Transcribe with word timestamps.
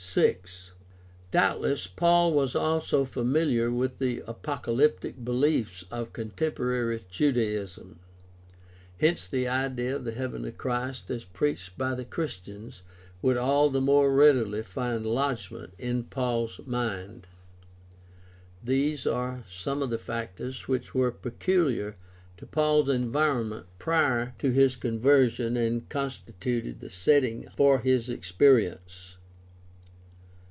6, 0.03 0.73
Doubtless 1.29 1.87
Paul 1.87 2.33
was 2.33 2.53
also 2.53 3.05
familiar 3.05 3.71
with 3.71 3.97
the 3.97 4.21
apocalyptic 4.27 5.23
beliefs 5.23 5.85
of 5.89 6.11
contemporary 6.11 7.01
Judaism; 7.09 7.97
hence 8.99 9.25
the 9.25 9.47
idea 9.47 9.95
of 9.95 10.03
the 10.03 10.11
heavenly 10.11 10.51
Christ 10.51 11.09
as 11.11 11.23
preached 11.23 11.77
by 11.77 11.95
the 11.95 12.03
Christians 12.03 12.81
would 13.21 13.37
all 13.37 13.69
the 13.69 13.79
more 13.79 14.13
readily 14.13 14.63
find 14.63 15.05
lodgment 15.05 15.73
in 15.77 16.03
Paul's 16.03 16.59
mind. 16.65 17.27
These 18.61 19.07
are 19.07 19.45
some 19.49 19.81
of 19.81 19.91
the 19.91 19.97
factors 19.97 20.67
which 20.67 20.93
were 20.93 21.11
peculiar 21.11 21.95
to 22.35 22.45
Paul's 22.45 22.89
environment 22.89 23.67
prior 23.79 24.33
to 24.39 24.51
his 24.51 24.75
conversion 24.75 25.55
and 25.55 25.87
constituted 25.87 26.81
the 26.81 26.89
setting 26.89 27.47
for 27.55 27.79
his 27.79 28.09
experience. 28.09 29.15